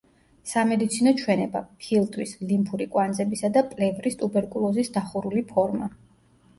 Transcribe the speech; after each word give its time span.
სამედიცინო 0.51 1.13
ჩვენება: 1.19 1.61
ფილტვის, 1.83 2.35
ლიმფური 2.53 2.89
კვანძებისა 2.97 3.55
და 3.61 3.67
პლევრის 3.77 4.21
ტუბერკულოზის 4.25 4.95
დახურული 5.01 5.49
ფორმა. 5.57 5.97